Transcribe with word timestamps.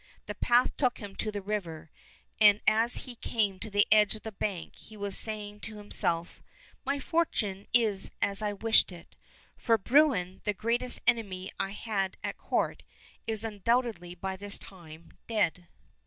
The 0.25 0.33
path 0.33 0.75
took 0.77 0.97
him 0.97 1.15
to 1.17 1.31
the 1.31 1.43
river, 1.43 1.91
and 2.39 2.59
as 2.65 3.05
he 3.05 3.13
came 3.15 3.59
to 3.59 3.69
the 3.69 3.85
edge 3.91 4.15
of 4.15 4.23
the 4.23 4.31
bank 4.31 4.75
he 4.75 4.97
was 4.97 5.15
saying 5.15 5.59
to 5.59 5.77
him 5.77 5.91
self:" 5.91 6.41
My 6.87 6.99
fortune 6.99 7.67
is 7.71 8.09
as 8.19 8.41
I 8.41 8.53
wished 8.53 8.91
it; 8.91 9.15
for 9.57 9.77
Bruin, 9.77 10.41
the 10.43 10.55
greatest 10.55 11.01
enemy 11.05 11.51
I 11.59 11.69
had 11.69 12.17
at 12.23 12.39
court, 12.39 12.81
is 13.27 13.43
undoubt 13.43 13.85
edly 13.93 14.19
by 14.19 14.35
this 14.37 14.57
time 14.57 15.11
dead." 15.27 15.67